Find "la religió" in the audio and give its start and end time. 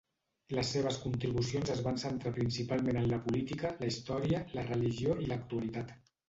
4.57-5.21